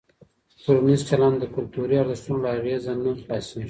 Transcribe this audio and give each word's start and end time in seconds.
ټولنیز 0.63 1.01
چلند 1.09 1.35
د 1.39 1.43
کلتوري 1.55 1.95
ارزښتونو 1.99 2.39
له 2.43 2.49
اغېزه 2.57 2.91
نه 3.03 3.11
خلاصېږي. 3.21 3.59